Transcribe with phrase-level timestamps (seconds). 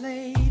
[0.00, 0.49] played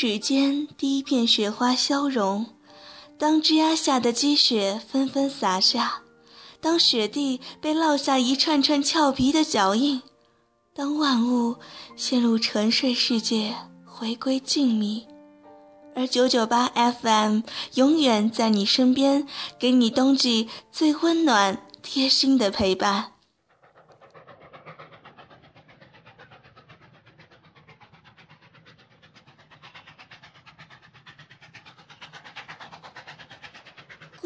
[0.00, 2.46] 指尖第一片雪花消融，
[3.18, 6.00] 当枝桠下的积雪纷纷洒下，
[6.58, 10.00] 当雪地被烙下一串串俏皮的脚印，
[10.74, 11.56] 当万物
[11.96, 15.02] 陷入沉睡世界，回归静谧，
[15.94, 17.40] 而九九八 FM
[17.74, 19.26] 永远在你身边，
[19.58, 23.12] 给你冬季最温暖贴心的陪伴。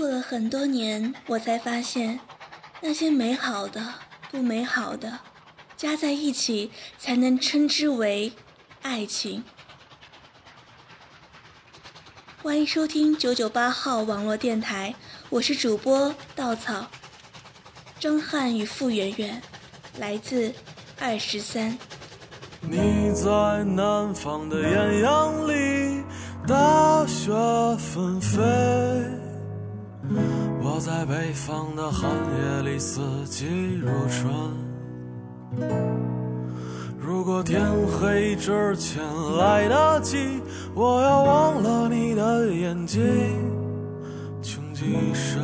[0.05, 2.21] 过了很多年，我才发现，
[2.83, 3.83] 那些美好的、
[4.31, 5.21] 不美好的，
[5.79, 8.31] 加在一起才能称之为
[8.83, 9.43] 爱情。
[12.43, 14.95] 欢迎收听九九八号网络电台，
[15.31, 16.87] 我是主播稻草，
[17.99, 19.41] 张翰与傅媛媛，
[19.97, 20.53] 来自
[21.01, 21.79] 二十三。
[22.61, 26.05] 你在南方的艳阳里，
[26.47, 27.33] 大雪
[27.79, 28.43] 纷飞；
[30.85, 33.47] 在北方的寒夜里，四季
[33.81, 34.31] 如春。
[37.01, 39.03] 如果天黑之前
[39.39, 40.43] 来得及，
[40.75, 43.01] 我要忘了你的眼睛，
[44.43, 45.43] 穷极一生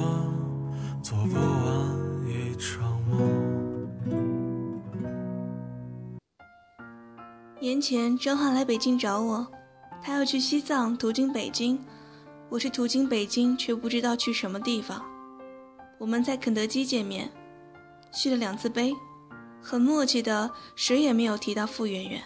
[1.02, 3.88] 做不完一场梦。
[7.58, 9.46] 年前，张翰来北京找我，
[10.02, 11.82] 他要去西藏，途经北京。
[12.50, 15.02] 我是途经北京，却不知道去什么地方。
[16.00, 17.30] 我们在肯德基见面，
[18.10, 18.90] 续了两次杯，
[19.60, 22.18] 很默契的，谁也没有提到傅媛媛。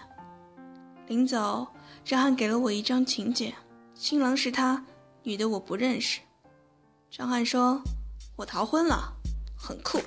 [1.08, 1.66] 临走，
[2.04, 3.52] 张翰给了我一张请柬，
[3.92, 4.84] 新郎是他，
[5.24, 6.20] 女的我不认识。
[7.10, 7.82] 张翰说
[8.38, 9.12] ：“我逃婚了，
[9.56, 9.98] 很酷。”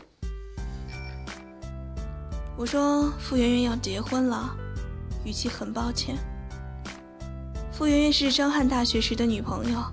[2.56, 4.56] 我说：“傅媛媛要结婚了。”
[5.26, 6.16] 语气很抱歉。
[7.74, 9.84] 傅媛媛是张翰大学时的女朋友，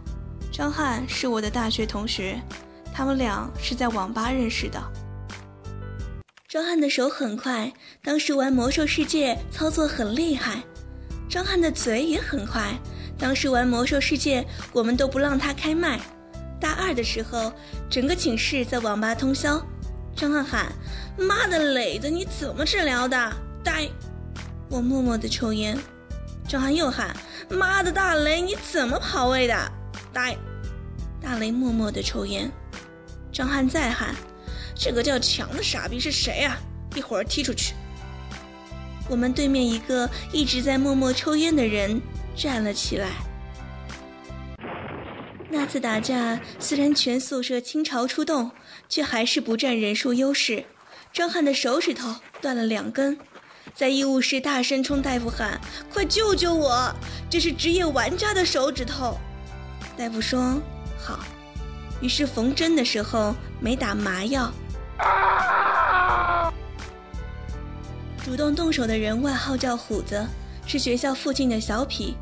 [0.53, 2.41] 张翰是我的大学同学，
[2.95, 4.81] 他们俩是在网吧认识的。
[6.49, 10.63] 张翰的手很快，当时玩魔兽世界操作很厉害。
[11.29, 12.73] 张翰的嘴也很快，
[13.19, 16.01] 当时玩魔兽世界我们都不让他开麦。
[16.61, 17.53] 大二的时候，
[17.91, 19.61] 整个寝室在网吧通宵。
[20.15, 20.73] 张翰喊
[21.19, 23.33] ：“妈的磊子，你怎么治疗的？”
[23.65, 23.89] 呆。
[24.71, 25.77] 我默默的抽烟，
[26.49, 27.15] 张翰又喊
[27.51, 29.73] ：“妈的，大雷，你怎么跑位的？”
[30.15, 30.37] 呆，
[31.21, 32.49] 大雷默默的抽烟。
[33.35, 34.15] 张翰再喊
[34.79, 36.57] ：“这个叫强的傻逼是谁啊？
[36.95, 37.75] 一会儿踢出去。”
[39.11, 42.01] 我们对面一个一直在默默抽烟的人
[42.37, 43.09] 站了起来。
[45.51, 48.53] 那次打架，虽然全宿舍倾巢出动，
[48.89, 50.65] 却还是不占人数优势。
[51.13, 53.19] 张翰的手指头断了两根。
[53.75, 55.61] 在医务室大声冲大夫喊
[55.93, 56.95] ：“快救救我！
[57.29, 59.19] 这是职业玩家的手指头。”
[59.99, 60.63] 大夫说
[60.97, 61.19] ：“好。”
[62.01, 64.53] 于是缝针的时候没打麻药。
[68.25, 70.27] 主动动手的人外号叫虎子，
[70.67, 72.15] 是学校附近的小痞。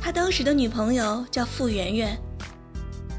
[0.00, 2.16] 他当时的女朋友叫傅圆圆。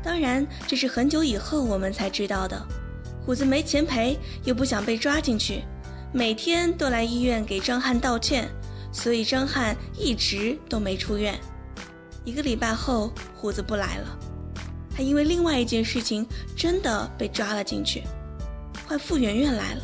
[0.01, 2.59] 当然，这是很久以后我们才知道的。
[3.25, 5.63] 虎子没钱赔，又不想被抓进去，
[6.13, 8.49] 每天都来医院给张翰道歉，
[8.91, 11.37] 所以张翰一直都没出院。
[12.23, 14.19] 一个礼拜后，虎子不来了，
[14.99, 18.03] 他因为另外一件事情真的被抓了进去。
[18.85, 19.83] 换傅圆圆来了，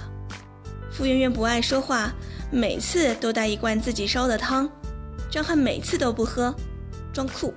[0.92, 2.14] 傅圆圆不爱说话，
[2.52, 4.70] 每次都带一罐自己烧的汤，
[5.32, 6.54] 张翰每次都不喝，
[7.14, 7.54] 装酷。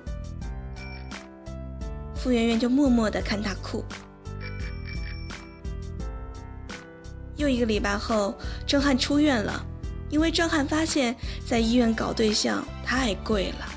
[2.15, 3.83] 傅圆圆就默默地看他哭。
[7.35, 8.33] 又一个礼拜后，
[8.65, 9.61] 张翰出院了，
[10.09, 11.13] 因为张翰发现，
[11.45, 13.68] 在医院搞对象太贵了。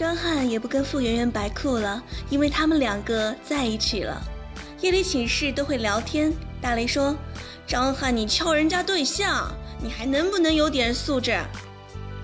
[0.00, 4.18] 张翰也不跟傅圆圆白哭了，因为他们两个在一起了。
[4.80, 6.32] 夜里寝室都会聊天。
[6.58, 7.14] 大雷说
[7.68, 11.38] ：“张翰，你撬人家对象，你还能不能有点素质？”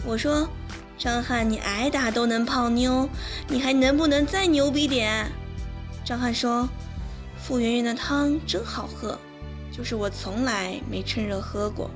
[0.06, 0.48] 我说
[0.96, 3.06] ：“张翰，你挨打都能泡妞，
[3.46, 5.30] 你还能不能再牛逼点？”
[6.02, 6.66] 张翰说
[7.36, 9.18] ：“傅圆圆的汤真好喝。”
[9.70, 11.90] 就是我从来没趁热喝过。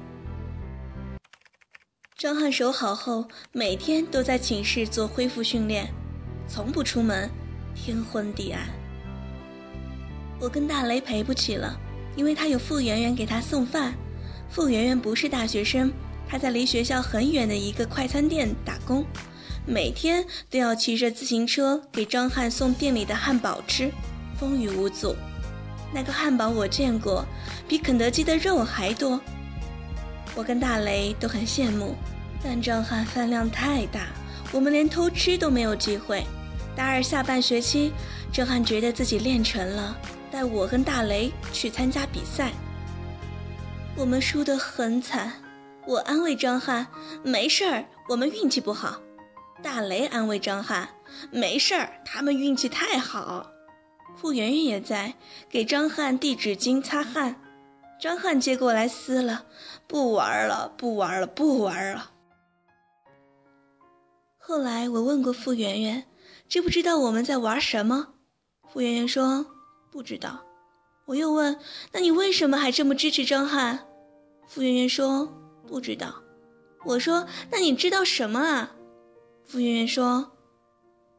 [2.21, 5.91] 张翰手好后，每天都在寝室做恢复训练，
[6.47, 7.31] 从不出门，
[7.75, 8.69] 天昏地暗。
[10.39, 11.75] 我跟大雷赔不起了，
[12.17, 13.95] 因为他有傅圆圆给他送饭。
[14.51, 15.91] 傅圆圆不是大学生，
[16.29, 19.03] 她在离学校很远的一个快餐店打工，
[19.65, 23.91] 每天都要骑着自行车给张翰送店里的汉堡吃，
[24.39, 25.17] 风雨无阻。
[25.91, 27.25] 那个汉堡我见过，
[27.67, 29.19] 比肯德基的肉还多。
[30.35, 31.95] 我跟大雷都很羡慕，
[32.43, 34.09] 但张翰饭量太大，
[34.53, 36.25] 我们连偷吃都没有机会。
[36.77, 37.93] 大二下半学期，
[38.33, 39.97] 张翰觉得自己练成了，
[40.31, 42.53] 带我跟大雷去参加比赛。
[43.97, 45.33] 我们输得很惨，
[45.87, 46.87] 我安慰张翰
[47.23, 49.01] ：“没事儿，我们运气不好。”
[49.63, 50.89] 大雷安慰张翰
[51.31, 53.51] ：“没事儿，他们运气太好。”
[54.17, 55.15] 傅圆圆也在
[55.51, 57.37] 给张翰递纸巾擦汗，
[58.01, 59.45] 张翰接过来撕了，
[59.87, 62.11] 不玩了，不玩了，不玩了。
[64.39, 66.07] 后来我问过傅圆圆，
[66.49, 68.15] 知不知道我们在玩什么？
[68.73, 69.45] 傅圆圆说
[69.91, 70.41] 不知道。
[71.05, 71.59] 我又问，
[71.93, 73.87] 那你为什么还这么支持张翰？
[74.49, 75.29] 傅圆圆说
[75.67, 76.15] 不知道。
[76.87, 78.73] 我说，那你知道什么啊？
[79.45, 80.33] 傅圆圆说。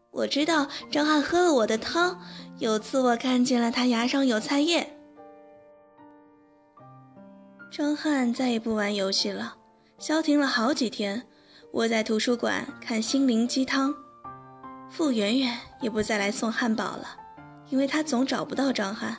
[0.10, 2.19] 我知道张翰喝了我的汤，
[2.57, 4.98] 有次我看见了他牙上有菜叶。
[7.71, 9.56] 张翰再也不玩游戏了，
[9.97, 11.25] 消停了好几天。
[11.71, 13.95] 我在图书馆看心灵鸡汤。
[14.89, 17.15] 傅圆圆也不再来送汉堡了，
[17.69, 19.15] 因为他总找不到张翰。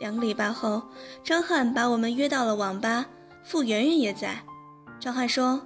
[0.00, 0.82] 两个礼拜后，
[1.22, 3.06] 张翰把我们约到了网吧，
[3.44, 4.42] 傅圆圆也在。
[4.98, 5.64] 张翰说：“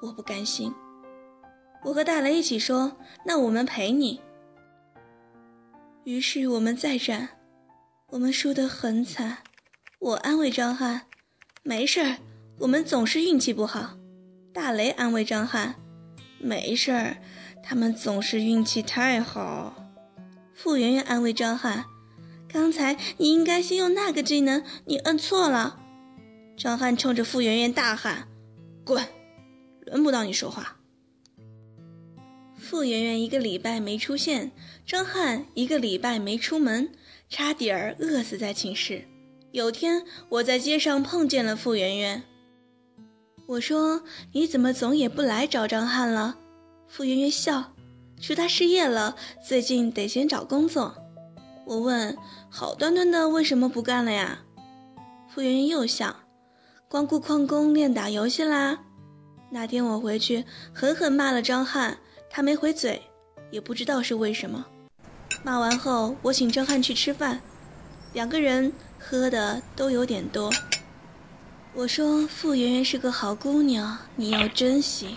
[0.00, 0.74] 我不甘心。”
[1.84, 2.96] 我和大雷一起说
[3.26, 4.22] ：“那我们陪你。”
[6.04, 7.28] 于是我们再战，
[8.08, 9.36] 我们输得很惨。
[10.00, 11.02] 我安慰张翰
[11.62, 12.16] ：“没事儿，
[12.60, 13.98] 我们总是运气不好。”
[14.50, 15.74] 大雷安慰张翰
[16.40, 17.18] ：“没事儿，
[17.62, 19.92] 他们总是运气太好。”
[20.56, 21.84] 傅圆圆安慰张翰
[22.50, 25.78] ：“刚才你应该先用那个技能，你摁错了。”
[26.56, 28.26] 张翰冲着傅圆圆大喊
[28.82, 29.06] ：“滚！
[29.84, 30.78] 轮不到你说话。”
[32.56, 34.52] 傅圆圆一个礼拜没出现，
[34.86, 36.90] 张翰一个礼拜没出门，
[37.28, 39.04] 差点儿饿死在寝室。
[39.52, 42.22] 有天我在街上碰见了傅圆圆，
[43.46, 44.02] 我说
[44.32, 46.36] ：“你怎么总也不来找张翰了？”
[46.86, 47.72] 傅圆圆笑，
[48.20, 50.94] 说他失业了，最近得先找工作。
[51.64, 52.16] 我问
[52.48, 54.40] ：“好端端的为什么不干了呀？”
[55.28, 56.14] 傅圆圆又笑
[56.88, 58.78] ：“光顾旷工练打游戏啦。”
[59.50, 61.98] 那天我回去狠狠骂了张翰。
[62.32, 63.02] 他没回嘴，
[63.50, 64.64] 也不知道是为什么。
[65.42, 67.40] 骂完后，我请张翰去吃饭，
[68.12, 70.52] 两个人喝的都有点多。
[71.72, 75.16] 我说：“傅圆圆是个好姑娘，你要珍惜。”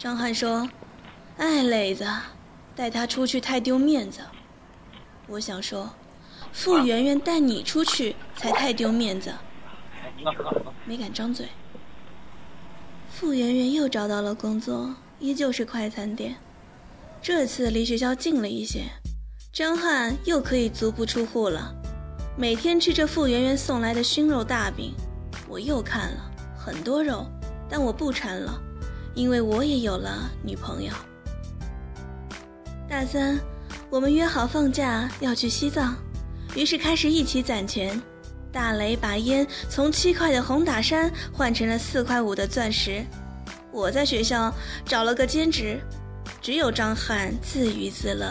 [0.00, 0.68] 张翰说
[1.36, 2.04] ：“哎，磊子，
[2.74, 4.20] 带她出去太丢面子。”
[5.28, 5.90] 我想说
[6.52, 9.34] ：“傅圆圆带你出去才太丢面子。
[10.86, 11.46] ”没敢张嘴。
[13.10, 14.94] 傅圆圆又找到了工作。
[15.18, 16.36] 依旧是快餐店，
[17.22, 18.82] 这次离学校近了一些，
[19.50, 21.74] 张翰又可以足不出户了。
[22.38, 24.92] 每天吃着傅圆圆送来的熏肉大饼，
[25.48, 27.26] 我又看了很多肉，
[27.66, 28.60] 但我不馋了，
[29.14, 30.92] 因为我也有了女朋友。
[32.86, 33.38] 大三，
[33.88, 35.96] 我们约好放假要去西藏，
[36.54, 37.98] 于是开始一起攒钱。
[38.52, 43.02] 大雷把烟从七块的红塔山换成了四块五的钻石。
[43.72, 44.52] 我在学校
[44.84, 45.80] 找了个兼职，
[46.42, 48.30] 只有张翰自娱自乐。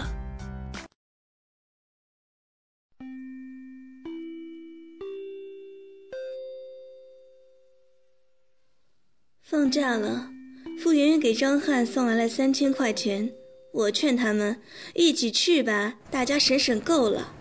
[9.56, 10.30] 放假了，
[10.78, 13.32] 傅圆圆给张翰送来了三千块钱。
[13.72, 14.60] 我劝他们
[14.94, 17.32] 一起去吧，大家省省够了。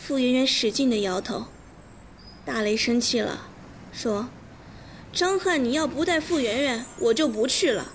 [0.00, 1.46] 傅圆圆使劲的摇头。
[2.44, 3.48] 大雷生气了，
[3.92, 4.28] 说
[5.12, 7.92] ：“张翰，你要不带傅圆圆，我就不去了。”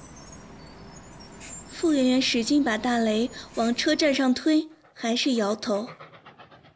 [1.71, 5.87] 傅圆圆使劲把大雷往车站上推，还是摇头。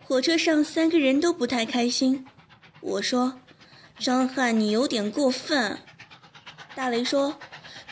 [0.01, 2.25] 火车上三个人都不太开心。
[2.79, 3.41] 我说
[3.99, 5.77] ：“张翰，你有点过分。”
[6.75, 7.37] 大雷说：“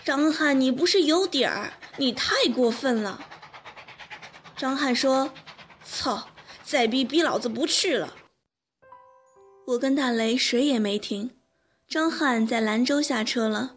[0.03, 3.25] 张翰，你不是有点儿，你太过分了。”
[4.57, 5.31] 张翰说
[5.83, 6.27] ：“操，
[6.63, 8.13] 再逼逼老子不去了。”
[9.67, 11.31] 我跟大雷谁也没停。
[11.87, 13.75] 张翰在兰州下车了，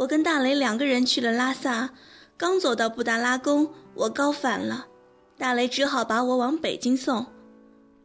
[0.00, 1.90] 我跟大雷两个人去了拉萨。
[2.36, 4.86] 刚走到布达拉宫，我高反了，
[5.36, 7.26] 大雷只好把我往北京送。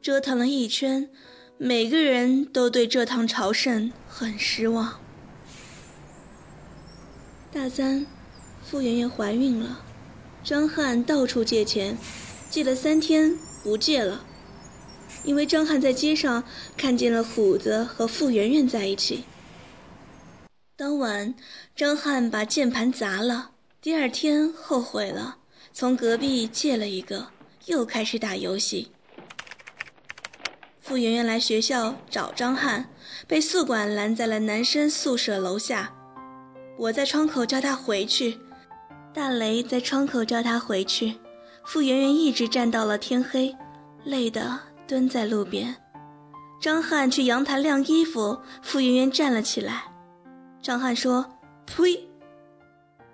[0.02, 1.10] 折腾了一圈，
[1.58, 5.00] 每个人都对这趟朝圣很失望。
[7.56, 8.06] 大三，
[8.66, 9.80] 傅媛媛怀孕了，
[10.44, 11.98] 张翰到处借钱，
[12.50, 14.26] 借了三天不借了，
[15.24, 16.44] 因为张翰在街上
[16.76, 19.24] 看见了虎子和傅媛媛在一起。
[20.76, 21.34] 当晚，
[21.74, 25.38] 张翰把键盘砸了，第二天后悔了，
[25.72, 27.30] 从隔壁借了一个，
[27.68, 28.92] 又开始打游戏。
[30.82, 32.90] 傅媛媛来学校找张翰，
[33.26, 35.95] 被宿管拦在了男生宿舍楼下。
[36.78, 38.38] 我在窗口叫他回去，
[39.14, 41.16] 大雷在窗口叫他回去。
[41.66, 43.56] 傅媛媛一直站到了天黑，
[44.04, 45.76] 累得蹲在路边。
[46.62, 49.84] 张翰去阳台晾衣服，傅媛媛站了起来。
[50.62, 51.26] 张翰说
[51.66, 52.08] ：“呸！”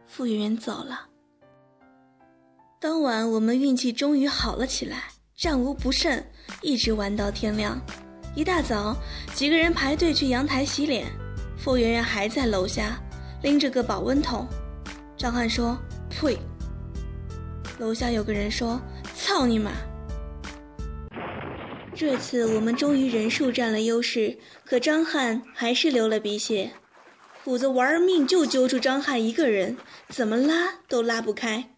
[0.08, 1.08] 傅媛媛走了。
[2.80, 5.04] 当晚我们运气终于好了起来，
[5.38, 6.24] 战无不胜，
[6.62, 7.80] 一直玩到天亮。
[8.36, 8.96] 一大早，
[9.34, 11.06] 几个人排队去阳台洗脸，
[11.58, 13.00] 傅媛媛还在楼下。
[13.42, 14.48] 拎着个保温桶，
[15.18, 15.78] 张翰说
[16.10, 16.38] ：“呸！”
[17.80, 18.80] 楼下有个人说
[19.16, 19.72] ：“操你妈！”
[21.96, 26.72] 这次我们终于人数占了优势，可张翰还是流了鼻血。
[27.44, 29.78] 虎子玩命就揪住张翰一个人，
[30.10, 31.76] 怎么拉都拉不开。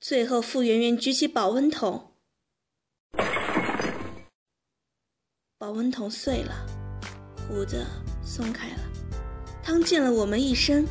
[0.00, 2.12] 最后，傅圆圆举起保温桶，
[5.58, 6.66] 保温桶碎了，
[7.46, 7.84] 虎子
[8.22, 8.78] 松开了，
[9.62, 10.86] 汤溅了我们一身。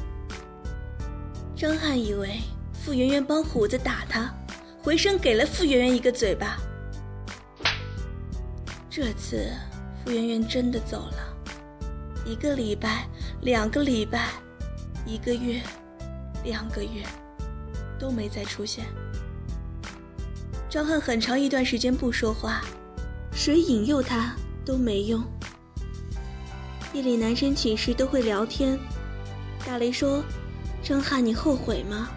[1.61, 2.39] 张翰以为
[2.73, 4.33] 傅圆圆帮虎子打他，
[4.81, 6.57] 回身给了傅圆圆一个嘴巴。
[8.89, 9.47] 这次
[10.03, 11.37] 傅圆圆真的走了，
[12.25, 13.07] 一个礼拜、
[13.41, 14.29] 两个礼拜、
[15.05, 15.61] 一个月、
[16.43, 17.03] 两个月
[17.99, 18.83] 都没再出现。
[20.67, 22.63] 张翰很长一段时间不说话，
[23.31, 25.23] 谁引诱他都没用。
[26.91, 28.79] 夜里男生寝室都会聊天，
[29.63, 30.23] 大雷说。
[30.83, 32.09] 张翰，你后悔吗？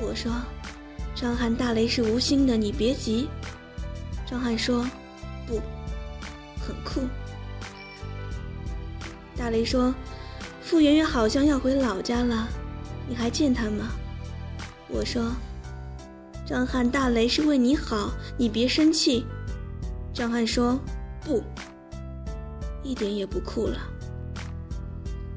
[0.00, 0.32] 我说，
[1.14, 3.28] 张翰，大雷是无心的，你别急。
[4.24, 4.86] 张翰说，
[5.46, 5.60] 不，
[6.60, 7.02] 很酷。
[9.36, 9.92] 大雷说，
[10.62, 12.46] 傅圆圆好像要回老家了，
[13.08, 13.88] 你还见她吗？
[14.88, 15.32] 我说，
[16.46, 19.26] 张翰，大雷是为你好，你别生气。
[20.14, 20.78] 张翰说，
[21.20, 21.42] 不，
[22.84, 23.76] 一点也不酷了。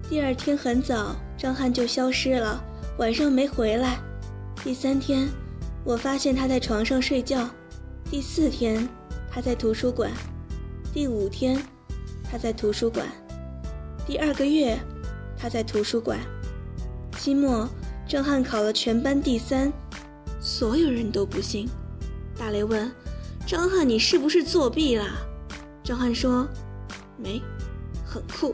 [0.07, 1.15] 第二天很早。
[1.39, 2.61] 张翰就消失了，
[2.97, 3.97] 晚上没回来。
[4.61, 5.29] 第三天，
[5.85, 7.47] 我发现他在床上睡觉；
[8.11, 8.85] 第四天，
[9.31, 10.11] 他在图书馆；
[10.93, 11.57] 第五天，
[12.29, 13.05] 他在图书馆；
[14.05, 14.77] 第二个月，
[15.37, 16.19] 他在图书馆。
[17.17, 17.69] 期末，
[18.05, 19.71] 张翰考了全班第三，
[20.41, 21.69] 所有人都不信。
[22.37, 22.91] 大雷问
[23.47, 25.05] ：“张翰，你是不是作弊了？”
[25.85, 26.45] 张翰说
[27.15, 27.41] ：“没，
[28.05, 28.53] 很酷。”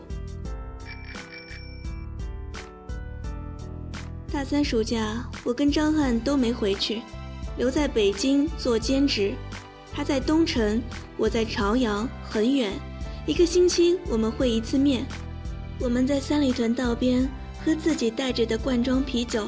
[4.35, 7.01] 大三暑假，我跟张翰都没回去，
[7.57, 9.33] 留在北京做兼职。
[9.93, 10.81] 他在东城，
[11.15, 12.73] 我在朝阳，很远。
[13.25, 15.05] 一个星期我们会一次面。
[15.79, 17.25] 我们在三里屯道边
[17.63, 19.47] 喝自己带着的罐装啤酒，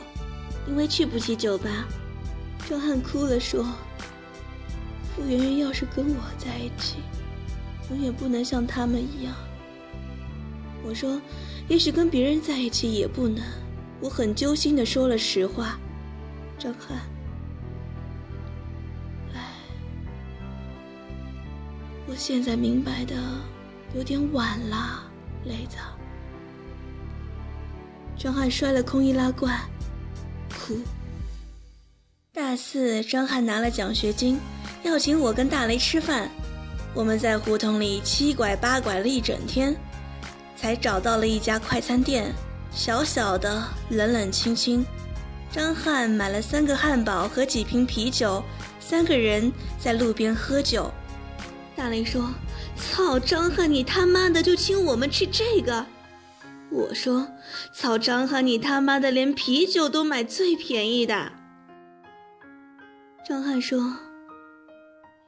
[0.70, 1.86] 因为去不起酒吧。
[2.70, 3.66] 张翰哭了，说
[5.14, 7.00] ：“傅圆圆要是跟我在一起，
[7.90, 9.36] 永远不能像他们一样。”
[10.88, 11.22] 我说
[11.68, 13.44] ：“也许跟别人在一起也不能。”
[14.00, 15.80] 我很揪心的说了实话，
[16.60, 16.98] 张翰，
[19.34, 19.42] 唉，
[22.08, 23.16] 我现在明白的
[23.96, 25.04] 有点晚了，
[25.46, 25.78] 雷子。
[28.18, 29.60] 张翰摔了空易拉罐，
[30.50, 30.76] 哭。
[32.34, 34.40] 大四，张翰拿了奖学金，
[34.84, 36.30] 要请我跟大雷吃饭。
[36.94, 39.76] 我们在胡同里七拐八拐了一整天，
[40.56, 42.34] 才找到了一家快餐店，
[42.78, 44.86] 小小的，冷冷清清。
[45.52, 48.44] 张翰买了三个汉堡和几瓶啤酒，
[48.80, 50.92] 三个人在路边喝酒。
[51.76, 52.30] 大雷说
[52.78, 55.88] ：“操，张翰，你他妈的就请我们吃这个？”
[56.70, 57.28] 我说
[57.74, 61.32] ：“操，张翰，你他妈的连啤酒都买最便宜的。”
[63.28, 63.98] 张翰说：“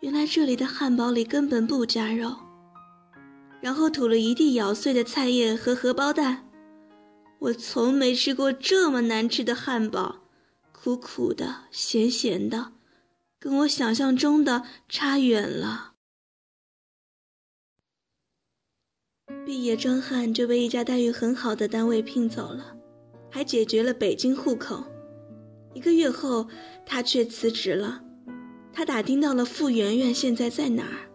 [0.01, 2.35] 原来这里的汉堡里根本不加肉。”
[3.59, 6.45] 然后吐了一地咬碎的菜叶和荷包蛋。
[7.39, 10.23] 我从没吃过这么难吃的汉堡，
[10.73, 12.73] 苦苦的，咸咸的，
[13.39, 15.93] 跟我想象中的差远了。
[19.45, 22.75] 毕业，张翰就被一家待遇很好的单位聘走了，
[23.31, 24.83] 还解决了北京户口。
[25.73, 26.47] 一个月后，
[26.85, 28.03] 他却辞职了。
[28.73, 31.09] 他打听到了傅媛媛现在在哪儿，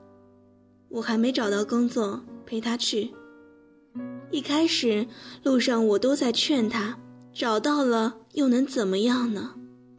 [0.88, 3.12] 我还没找到工作，陪他去。
[4.34, 5.06] 一开始
[5.44, 6.98] 路上我都在劝他，
[7.32, 9.54] 找到了又能怎么样呢？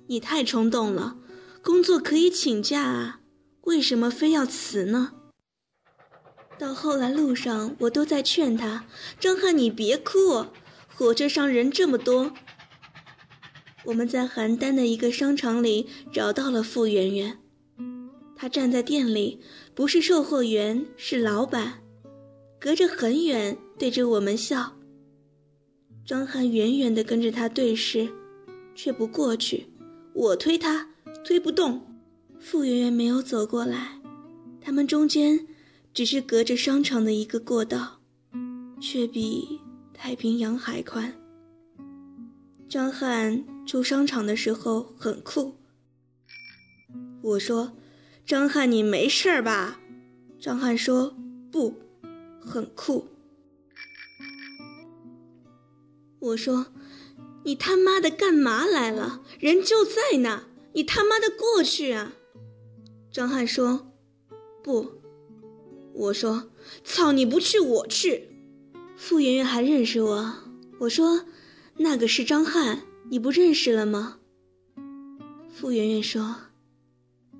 [0.07, 1.15] 你太冲动了，
[1.63, 3.21] 工作可以请假啊，
[3.61, 5.13] 为什么非要辞呢？
[6.59, 8.83] 到后来路上我都在劝他，
[9.21, 10.47] 张翰你别哭，
[10.93, 12.33] 火车上人这么多。
[13.85, 17.39] 我们在邯郸的一个商场里找到了傅媛媛，
[18.35, 19.39] 她站在店里，
[19.73, 21.75] 不是售货员，是老板，
[22.59, 24.73] 隔着很远对着我们笑。
[26.05, 28.07] 张翰远远地跟着他对视，
[28.75, 29.67] 却不过去，
[30.13, 30.89] 我推他
[31.23, 31.81] 推不动，
[32.39, 33.99] 傅媛媛没有走过来，
[34.61, 35.47] 他们中间
[35.93, 37.99] 只是隔着商场的一个过道，
[38.79, 39.59] 却比
[39.93, 41.13] 太平洋还宽。
[42.69, 45.55] 张翰出商场的时候很酷。
[47.21, 47.75] 我说
[48.25, 49.79] ：“张翰，你没事吧？”
[50.39, 51.15] 张翰说
[51.51, 51.73] ：“不，
[52.39, 53.07] 很酷。”
[56.25, 56.67] 我说
[57.43, 59.21] ：“你他妈的干嘛来了？
[59.39, 62.13] 人就在那，你他妈的过去啊！”
[63.11, 63.91] 张翰说
[64.63, 65.01] ：“不。”
[65.93, 66.49] 我说
[66.83, 68.29] ：“操，你不去我去。”
[68.95, 70.33] 傅媛媛还认识我。
[70.79, 71.25] 我说。
[71.77, 74.19] 那个是张翰，你不认识了吗？
[75.53, 76.37] 傅媛媛说：“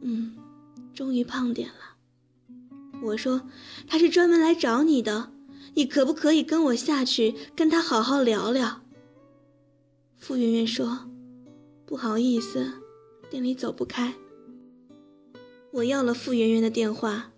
[0.04, 0.36] 嗯，
[0.94, 1.96] 终于胖点了。”
[3.02, 3.50] 我说
[3.88, 5.32] ：“他是专门来找你的，
[5.76, 8.82] 你可不可以跟我下去跟他好好聊聊？”
[10.18, 11.08] 傅媛媛说
[11.86, 12.72] ：“不好意思，
[13.30, 14.16] 店里走不开。”
[15.72, 17.32] 我要了傅媛媛的电话，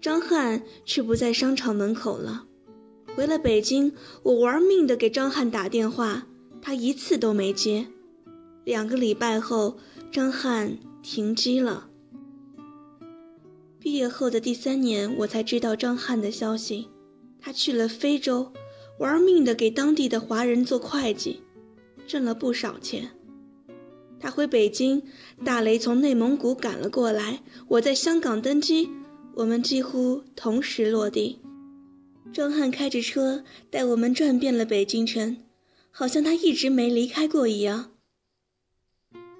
[0.00, 2.46] 张翰却不在商场门口了。
[3.14, 3.92] 回了北京，
[4.24, 6.26] 我玩命的给张翰打电话。
[6.60, 7.86] 他一次都没接。
[8.64, 9.76] 两个礼拜后，
[10.10, 11.88] 张翰停机了。
[13.78, 16.88] 毕业后的第三年，我才知道张翰的消息。
[17.44, 18.50] 他去了非洲，
[18.98, 21.42] 玩命的给当地的华人做会计，
[22.06, 23.10] 挣了不少钱。
[24.18, 25.02] 他回北京，
[25.44, 28.88] 大雷从内蒙古赶了过来，我在香港登机，
[29.34, 31.42] 我们几乎同时落地。
[32.32, 35.36] 张翰开着车带我们转遍了北京城。
[35.96, 37.92] 好像他一直没离开过一样。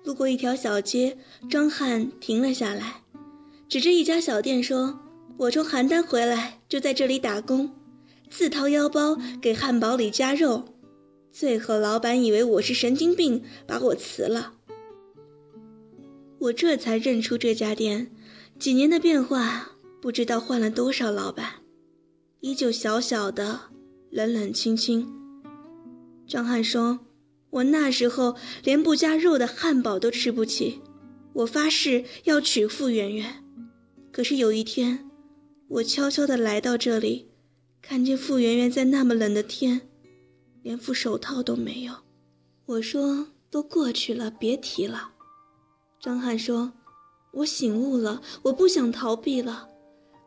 [0.05, 1.17] 路过一条小街，
[1.51, 3.03] 张翰停了下来，
[3.67, 5.01] 指着一家小店说
[5.38, 7.73] ：“我从邯郸回来，就在这里打工，
[8.37, 10.64] 自掏腰包给汉堡里加肉。
[11.31, 14.55] 最后老板以为我是神经病，把我辞了。
[16.40, 18.11] 我这才认出这家店，
[18.59, 21.61] 几年的变化，不知道换了多少老板，
[22.40, 23.61] 依旧小小的，
[24.11, 25.09] 冷冷清清。”
[26.27, 26.99] 张翰说
[27.51, 30.81] ：“我那时候连不加肉的汉堡都吃不起，
[31.35, 33.44] 我发誓要娶傅媛媛。
[34.11, 35.09] 可是有一天，
[35.68, 37.29] 我悄悄地来到这里，
[37.87, 39.83] 看见傅媛媛在那么冷的天，
[40.62, 41.92] 连副手套都没有。
[42.64, 45.12] 我说：都过去了，别提了。”
[46.01, 46.73] 张翰说
[47.35, 49.68] ：“我醒悟了，我不想逃避了。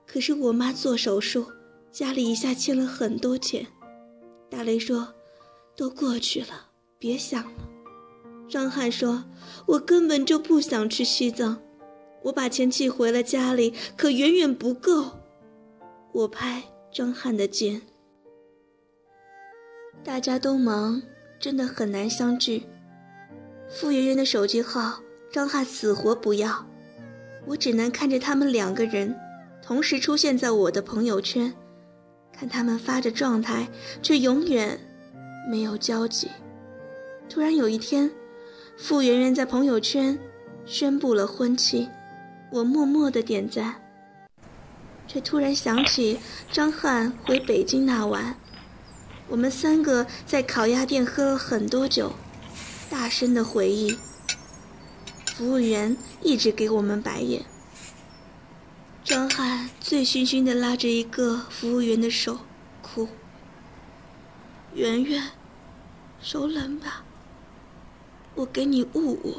[0.05, 1.47] 可是我妈做手术，
[1.91, 3.65] 家里一下欠了很多钱。”
[4.51, 5.13] 大雷说。
[5.75, 7.69] 都过去了，别想了。
[8.49, 9.25] 张翰说
[9.67, 11.61] ：“我根本就不想去西藏，
[12.23, 15.19] 我把钱寄回了家里，可远远不够。”
[16.13, 17.81] 我拍张翰的剑。
[20.03, 21.01] 大家都忙，
[21.39, 22.63] 真的很难相聚。
[23.69, 24.99] 傅媛媛的手机号，
[25.31, 26.65] 张翰死活不要，
[27.45, 29.13] 我只能看着他们两个人
[29.61, 31.53] 同时出现在我的朋友圈，
[32.31, 33.67] 看他们发着状态，
[34.01, 34.79] 却永远
[35.49, 36.29] 没有交集。
[37.27, 38.09] 突然有一天，
[38.77, 40.17] 傅媛媛在朋友圈
[40.65, 41.89] 宣布了婚期，
[42.53, 43.75] 我默默的点赞，
[45.07, 46.19] 却突然想起
[46.51, 48.35] 张翰回北京那晚，
[49.27, 52.13] 我们三个在烤鸭店喝了很多酒，
[52.89, 53.97] 大声的回忆。
[55.35, 57.45] 服务员一直给我们白眼。
[59.03, 62.39] 张翰醉醺醺的拉着一个服务员的手，
[62.81, 63.07] 哭。
[64.73, 65.31] 圆圆，
[66.19, 67.03] 手冷吧，
[68.35, 69.35] 我给你捂捂。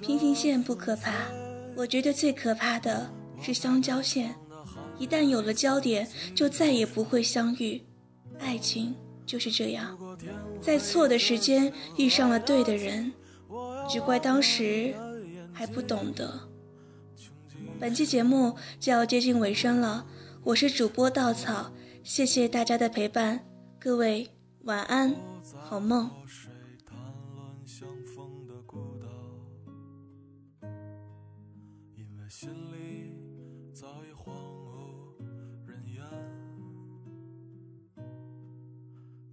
[0.00, 1.12] 平行线不可怕，
[1.76, 3.10] 我觉得最可怕的
[3.40, 4.34] 是相交线。
[4.98, 7.82] 一旦有了交点，就再也不会相遇。
[8.38, 8.94] 爱情
[9.26, 9.98] 就是这样，
[10.60, 13.12] 在错的时间遇上了对的人。
[13.88, 14.94] 只怪当时
[15.52, 16.40] 还不懂得。
[17.78, 20.06] 本期节目就要接近尾声了，
[20.42, 21.70] 我是主播稻草，
[22.02, 23.44] 谢谢大家的陪伴，
[23.78, 24.30] 各位
[24.62, 25.14] 晚安，
[25.60, 26.10] 好梦。
[32.36, 33.12] 心里
[33.72, 35.14] 早已荒无
[35.68, 36.02] 人烟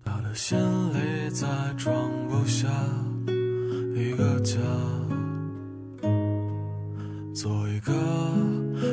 [0.06, 1.48] 他的心里再
[1.80, 2.70] 装不下。
[3.96, 4.60] 一个家，
[7.34, 7.92] 做一个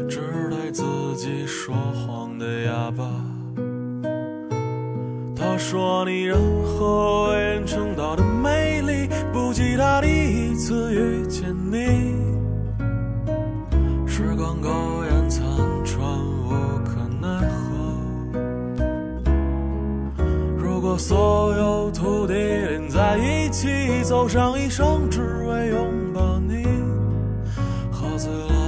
[0.09, 0.19] 只
[0.49, 0.83] 对自
[1.17, 3.05] 己说谎的哑巴。
[5.37, 11.27] 他说你任何为人称道的美丽，不及他第一次遇
[20.99, 23.69] 所有土地连在一起。
[24.03, 26.65] 走上一生，只为拥抱你。
[27.93, 28.68] 喝醉了，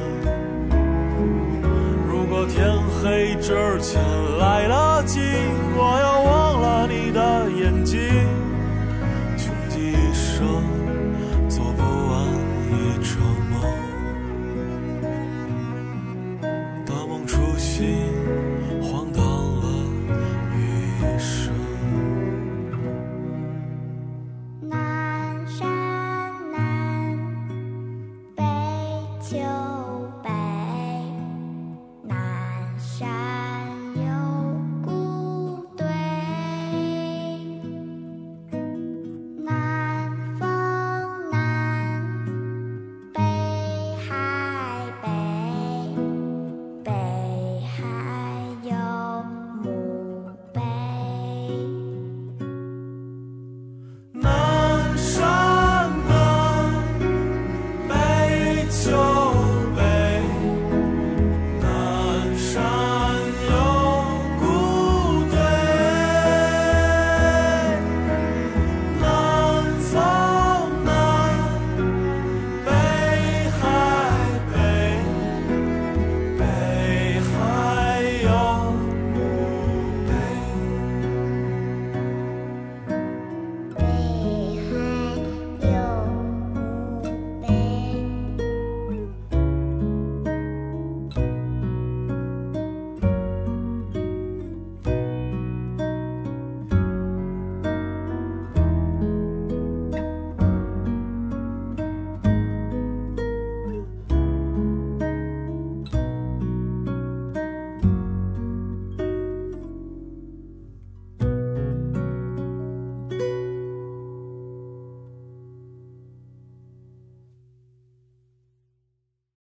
[3.03, 3.99] 黑之前
[4.37, 5.19] 来得及，
[5.75, 6.10] 我要